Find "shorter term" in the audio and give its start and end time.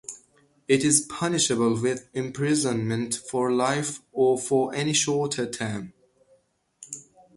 4.93-5.93